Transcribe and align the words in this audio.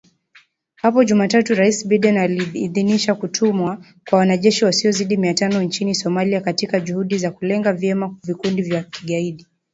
Hapo 0.75 1.03
Jumatatu 1.03 1.55
Rais 1.55 1.87
Biden 1.87 2.17
aliidhinisha 2.17 3.15
kutumwa 3.15 3.85
kwa 4.09 4.19
wanajeshi 4.19 4.65
wasiozidi 4.65 5.17
mia 5.17 5.33
tano 5.33 5.63
nchini 5.63 5.95
Somalia 5.95 6.41
katika 6.41 6.79
juhudi 6.79 7.17
za 7.17 7.31
kulenga 7.31 7.73
vyema 7.73 8.17
vikundi 8.23 8.61
vya 8.61 8.83
kigaidi. 8.83 9.45